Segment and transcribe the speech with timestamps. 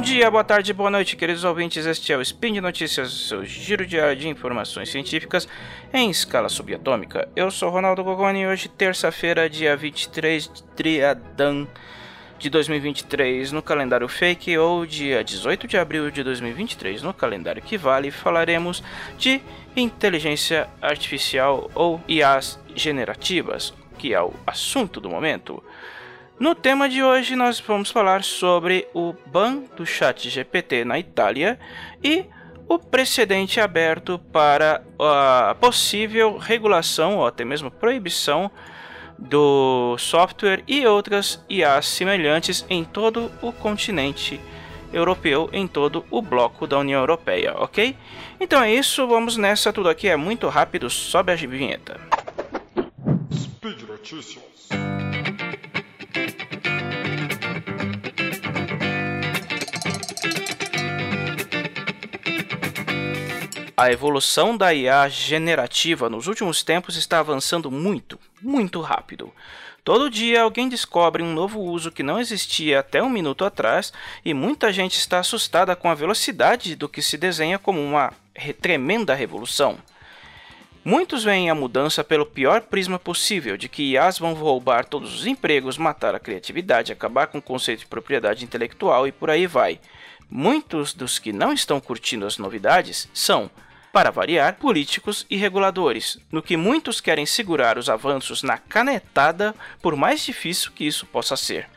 [0.00, 1.84] dia, boa tarde, boa noite, queridos ouvintes.
[1.84, 5.46] Este é o Spin de Notícias, seu giro diário de informações científicas
[5.92, 7.28] em escala subatômica.
[7.36, 11.66] Eu sou Ronaldo Gogoni e hoje, terça-feira, dia 23 de Triadan
[12.38, 17.76] de 2023 no calendário fake ou dia 18 de abril de 2023 no calendário que
[17.76, 18.82] vale, falaremos
[19.18, 19.42] de
[19.76, 25.62] inteligência artificial ou IAs generativas, que é o assunto do momento.
[26.40, 31.60] No tema de hoje, nós vamos falar sobre o ban do chat GPT na Itália
[32.02, 32.24] e
[32.66, 38.50] o precedente aberto para a possível regulação ou até mesmo proibição
[39.18, 44.40] do software e outras IAs semelhantes em todo o continente
[44.94, 47.94] europeu, em todo o bloco da União Europeia, ok?
[48.40, 52.00] Então é isso, vamos nessa, tudo aqui é muito rápido, sobe a vinheta.
[53.30, 54.50] Speed Notícias.
[63.80, 69.32] A evolução da IA generativa nos últimos tempos está avançando muito, muito rápido.
[69.82, 73.90] Todo dia alguém descobre um novo uso que não existia até um minuto atrás
[74.22, 78.12] e muita gente está assustada com a velocidade do que se desenha como uma
[78.60, 79.78] tremenda revolução.
[80.84, 85.26] Muitos veem a mudança pelo pior prisma possível, de que IAs vão roubar todos os
[85.26, 89.80] empregos, matar a criatividade, acabar com o conceito de propriedade intelectual e por aí vai.
[90.28, 93.50] Muitos dos que não estão curtindo as novidades são
[93.92, 99.96] para variar, políticos e reguladores, no que muitos querem segurar os avanços na canetada, por
[99.96, 101.68] mais difícil que isso possa ser.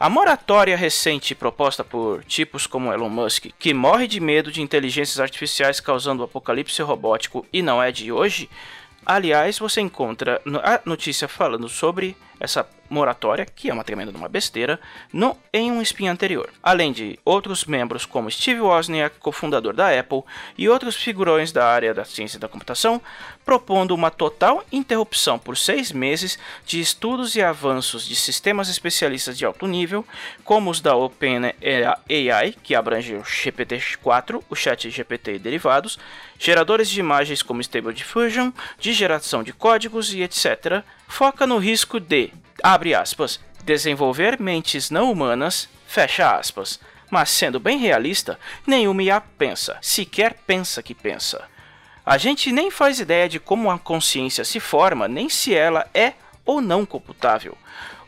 [0.00, 5.20] A moratória recente proposta por tipos como Elon Musk, que morre de medo de inteligências
[5.20, 8.50] artificiais causando o apocalipse robótico e não é de hoje,
[9.06, 14.78] aliás, você encontra a notícia falando sobre essa moratória, que é uma tremenda uma besteira,
[15.12, 16.50] no, em um spin anterior.
[16.62, 20.22] Além de outros membros como Steve Wozniak, cofundador da Apple,
[20.56, 23.00] e outros figurões da área da ciência da computação,
[23.44, 29.44] propondo uma total interrupção por seis meses de estudos e avanços de sistemas especialistas de
[29.44, 30.04] alto nível,
[30.44, 35.98] como os da OpenAI, que abrange o GPT-4, o Chat GPT e derivados,
[36.38, 42.00] geradores de imagens como Stable Diffusion, de geração de códigos e etc., foca no risco
[42.00, 46.78] de abre aspas, desenvolver mentes não humanas, fecha aspas.
[47.10, 51.44] Mas sendo bem realista, nenhuma IA pensa, sequer pensa que pensa.
[52.04, 56.14] A gente nem faz ideia de como a consciência se forma, nem se ela é
[56.44, 57.56] ou não computável.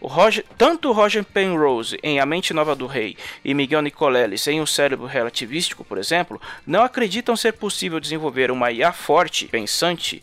[0.00, 4.60] O Roger, tanto Roger Penrose em A Mente Nova do Rei e Miguel Nicoleles em
[4.60, 10.22] O Cérebro Relativístico, por exemplo, não acreditam ser possível desenvolver uma IA forte, pensante,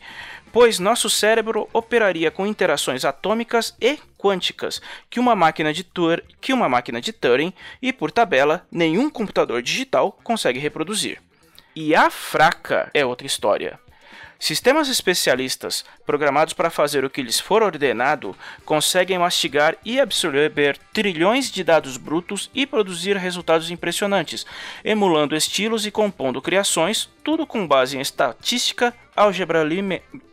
[0.51, 6.53] pois nosso cérebro operaria com interações atômicas e quânticas que uma máquina de Turing, que
[6.53, 11.22] uma máquina de Turing e por tabela nenhum computador digital consegue reproduzir.
[11.75, 13.79] E a fraca é outra história.
[14.41, 18.35] Sistemas especialistas, programados para fazer o que lhes for ordenado,
[18.66, 24.44] conseguem mastigar e absorver trilhões de dados brutos e produzir resultados impressionantes,
[24.84, 29.63] emulando estilos e compondo criações, tudo com base em estatística, álgebra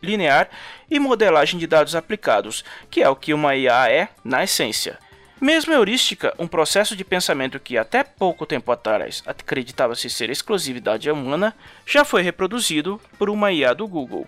[0.01, 0.49] linear
[0.89, 4.97] e modelagem de dados aplicados, que é o que uma IA é na essência.
[5.41, 11.55] Mesmo heurística, um processo de pensamento que até pouco tempo atrás acreditava-se ser exclusividade humana,
[11.85, 14.27] já foi reproduzido por uma IA do Google.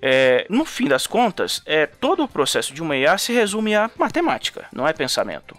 [0.00, 3.90] É, no fim das contas, é, todo o processo de uma IA se resume a
[3.96, 5.56] matemática, não é pensamento.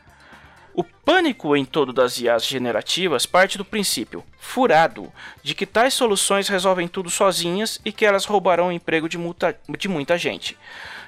[0.77, 5.11] O pânico em todo das IAs generativas parte do princípio, furado,
[5.41, 9.59] de que tais soluções resolvem tudo sozinhas e que elas roubarão o emprego de, muita,
[9.75, 10.55] de muita gente.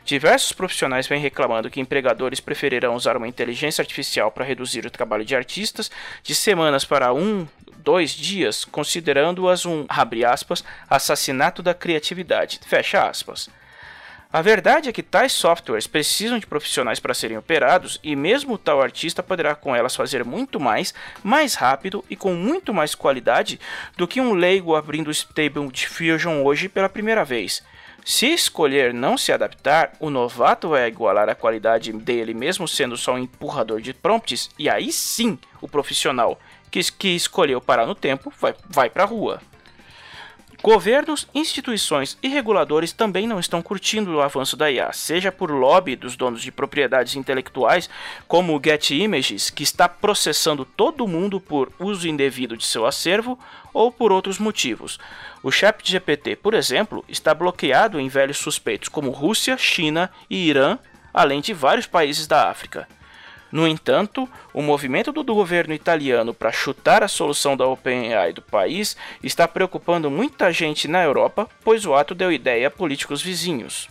[0.04, 5.24] Diversos profissionais vêm reclamando que empregadores preferirão usar uma inteligência artificial para reduzir o trabalho
[5.24, 5.92] de artistas
[6.24, 7.48] de semanas para um,
[7.78, 9.86] dois dias, considerando-as um,
[10.28, 13.48] aspas, assassinato da criatividade, fecha aspas.
[14.32, 18.80] A verdade é que tais softwares precisam de profissionais para serem operados e mesmo tal
[18.80, 20.94] artista poderá com elas fazer muito mais,
[21.24, 23.60] mais rápido e com muito mais qualidade
[23.98, 27.64] do que um leigo abrindo Stable Diffusion hoje pela primeira vez.
[28.06, 33.16] Se escolher não se adaptar, o novato vai igualar a qualidade dele mesmo sendo só
[33.16, 36.40] um empurrador de prompts e aí sim o profissional
[36.70, 39.42] que, que escolheu parar no tempo vai, vai para a rua.
[40.62, 45.96] Governos, instituições e reguladores também não estão curtindo o avanço da IA, seja por lobby
[45.96, 47.90] dos donos de propriedades intelectuais,
[48.28, 53.40] como o Get Images, que está processando todo mundo por uso indevido de seu acervo,
[53.74, 55.00] ou por outros motivos.
[55.42, 60.78] O ChatGPT, por exemplo, está bloqueado em velhos suspeitos como Rússia, China e Irã,
[61.14, 62.86] além de vários países da África.
[63.52, 68.96] No entanto, o movimento do governo italiano para chutar a solução da OpenAI do país
[69.24, 73.90] está preocupando muita gente na Europa, pois o ato deu ideia a políticos vizinhos.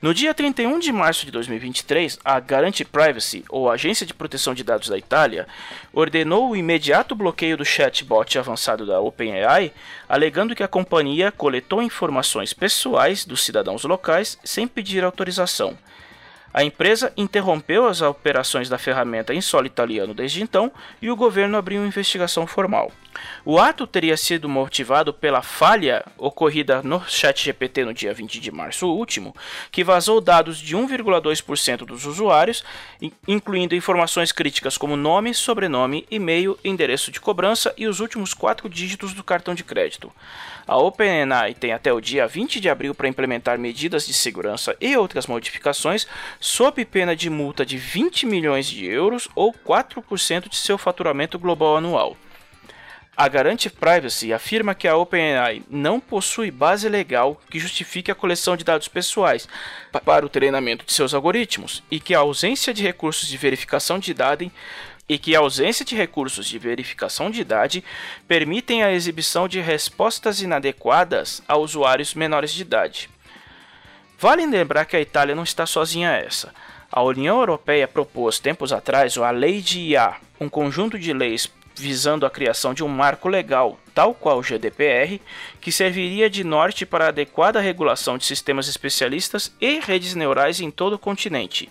[0.00, 4.62] No dia 31 de março de 2023, a Garante Privacy, ou Agência de Proteção de
[4.62, 5.48] Dados da Itália,
[5.92, 9.72] ordenou o imediato bloqueio do chatbot avançado da OpenAI,
[10.06, 15.76] alegando que a companhia coletou informações pessoais dos cidadãos locais sem pedir autorização.
[16.52, 20.72] A empresa interrompeu as operações da ferramenta em solo italiano desde então
[21.02, 22.90] e o governo abriu uma investigação formal.
[23.44, 28.86] O ato teria sido motivado pela falha ocorrida no ChatGPT no dia 20 de março
[28.88, 29.34] último,
[29.70, 32.64] que vazou dados de 1,2% dos usuários,
[33.26, 39.12] incluindo informações críticas como nome, sobrenome, e-mail, endereço de cobrança e os últimos quatro dígitos
[39.12, 40.12] do cartão de crédito.
[40.66, 44.96] A OpenAI tem até o dia 20 de abril para implementar medidas de segurança e
[44.96, 46.08] outras modificações,
[46.40, 51.76] sob pena de multa de 20 milhões de euros ou 4% de seu faturamento global
[51.76, 52.16] anual.
[53.16, 58.58] A Garante Privacy afirma que a OpenAI não possui base legal que justifique a coleção
[58.58, 59.48] de dados pessoais
[60.04, 64.12] para o treinamento de seus algoritmos e que a ausência de recursos de verificação de
[64.12, 64.50] dados
[65.08, 67.82] e que a ausência de recursos de verificação de idade
[68.28, 73.08] permitem a exibição de respostas inadequadas a usuários menores de idade.
[74.18, 76.54] Vale lembrar que a Itália não está sozinha essa.
[76.90, 82.24] A União Europeia propôs tempos atrás a Lei de IA, um conjunto de leis visando
[82.24, 85.20] a criação de um marco legal, tal qual o GDPR,
[85.60, 90.70] que serviria de norte para a adequada regulação de sistemas especialistas e redes neurais em
[90.70, 91.68] todo o continente,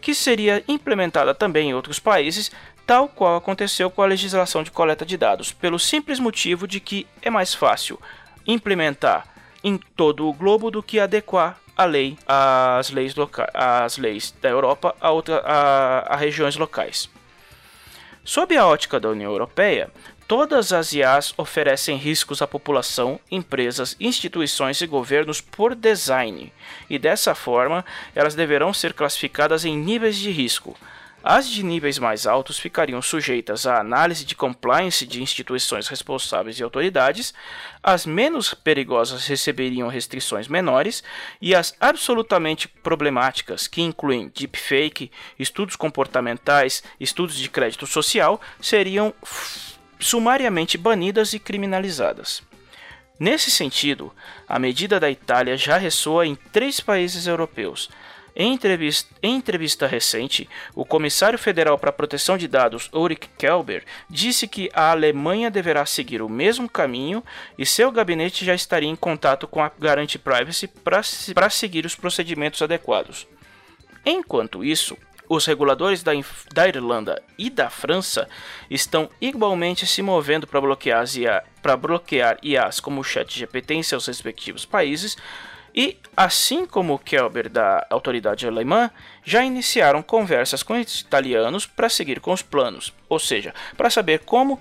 [0.00, 2.50] que seria implementada também em outros países,
[2.84, 7.06] tal qual aconteceu com a legislação de coleta de dados, pelo simples motivo de que
[7.22, 8.00] é mais fácil
[8.44, 9.28] implementar
[9.62, 13.14] em todo o globo do que adequar a lei às leis,
[13.52, 17.10] às leis da Europa a, outra, a, a regiões locais.
[18.24, 19.90] Sob a ótica da União Europeia,
[20.26, 26.52] todas as IAs oferecem riscos à população, empresas, instituições e governos por design,
[26.90, 27.84] e dessa forma
[28.14, 30.76] elas deverão ser classificadas em níveis de risco,
[31.28, 36.62] as de níveis mais altos ficariam sujeitas à análise de compliance de instituições responsáveis e
[36.62, 37.34] autoridades,
[37.82, 41.02] as menos perigosas receberiam restrições menores
[41.42, 49.12] e as absolutamente problemáticas, que incluem deepfake, estudos comportamentais, estudos de crédito social, seriam
[49.98, 52.40] sumariamente banidas e criminalizadas.
[53.18, 54.12] Nesse sentido,
[54.46, 57.90] a medida da Itália já ressoa em três países europeus,
[58.36, 63.82] em entrevista, em entrevista recente, o comissário federal para a proteção de dados, Ulrich Kelber,
[64.10, 67.24] disse que a Alemanha deverá seguir o mesmo caminho
[67.56, 72.60] e seu gabinete já estaria em contato com a Garante Privacy para seguir os procedimentos
[72.60, 73.26] adequados.
[74.04, 74.96] Enquanto isso,
[75.28, 76.12] os reguladores da,
[76.52, 78.28] da, Irlanda e da França
[78.70, 81.42] estão igualmente se movendo para bloquear, IA,
[81.80, 85.16] bloquear IAs como o ChatGPT em seus respectivos países,
[85.76, 88.90] e, assim como o Kelber da autoridade alemã,
[89.22, 94.20] já iniciaram conversas com os italianos para seguir com os planos, ou seja, para saber
[94.20, 94.58] como,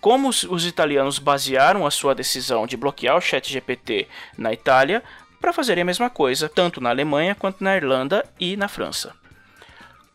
[0.00, 4.06] como os italianos basearam a sua decisão de bloquear o ChatGPT
[4.38, 5.02] na Itália
[5.40, 9.12] para fazerem a mesma coisa, tanto na Alemanha quanto na Irlanda e na França.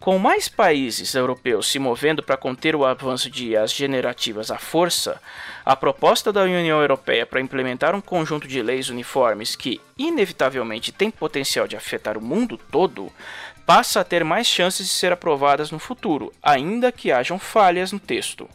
[0.01, 5.22] Com mais países europeus se movendo para conter o avanço de IAs generativas à força,
[5.65, 11.12] a proposta da União Europeia para implementar um conjunto de leis uniformes que, inevitavelmente, tem
[11.12, 13.12] potencial de afetar o mundo todo,
[13.65, 18.00] passa a ter mais chances de ser aprovadas no futuro, ainda que hajam falhas no
[18.00, 18.50] texto.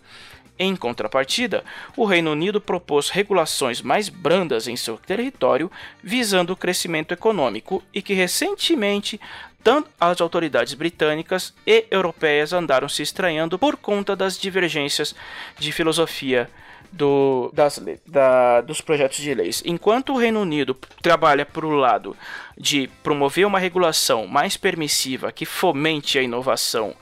[0.56, 1.64] Em contrapartida,
[1.96, 5.70] o Reino Unido propôs regulações mais brandas em seu território,
[6.00, 9.20] visando o crescimento econômico e que recentemente
[9.64, 15.14] tanto as autoridades britânicas e europeias andaram se estranhando por conta das divergências
[15.58, 16.50] de filosofia
[16.92, 19.62] do, das, da, dos projetos de leis.
[19.64, 22.14] Enquanto o Reino Unido trabalha para o lado
[22.56, 26.94] de promover uma regulação mais permissiva que fomente a inovação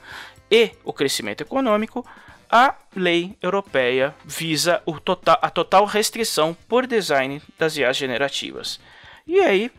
[0.49, 2.05] e o crescimento econômico,
[2.49, 8.79] a lei europeia visa total, a total restrição por design das IAs generativas.
[9.27, 9.71] E aí,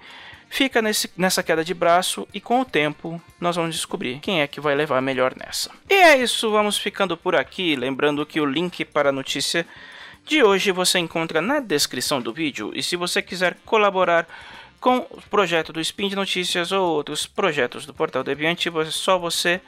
[0.55, 4.47] fica nesse, nessa queda de braço e com o tempo nós vamos descobrir quem é
[4.47, 5.69] que vai levar melhor nessa.
[5.91, 7.75] E é isso, vamos ficando por aqui.
[7.75, 9.67] Lembrando que o link para a notícia
[10.25, 12.71] de hoje você encontra na descrição do vídeo.
[12.73, 14.29] E se você quiser colaborar
[14.81, 19.19] com o projeto do Spin de Notícias ou outros projetos do Portal Deviante, é só
[19.19, 19.61] você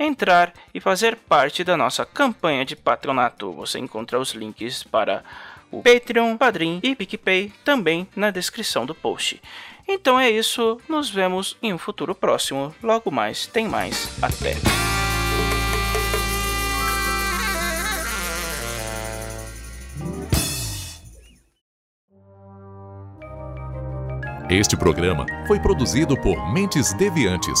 [0.00, 3.52] entrar e fazer parte da nossa campanha de patronato.
[3.52, 5.22] Você encontra os links para
[5.70, 9.40] o Patreon, Padrim e PicPay também na descrição do post.
[9.86, 12.74] Então é isso, nos vemos em um futuro próximo.
[12.82, 14.10] Logo mais, tem mais.
[14.22, 14.56] Até!
[24.48, 27.60] Este programa foi produzido por Mentes Deviantes